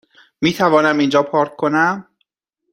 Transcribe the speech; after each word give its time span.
میتوانم 0.41 0.97
اینجا 0.97 1.23
پارک 1.23 1.55
کنم؟ 1.55 2.07